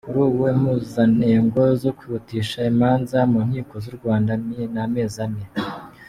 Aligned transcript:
Kuri 0.05 0.19
ubu 0.27 0.43
impuzanengo 0.53 1.61
zo 1.81 1.89
kwihutisha 1.97 2.59
imanza 2.71 3.17
mu 3.31 3.39
nkiko 3.47 3.73
z’u 3.83 3.93
Rwanda 3.97 4.31
ni 4.45 4.63
amezi 4.85 5.19
ane. 5.25 5.43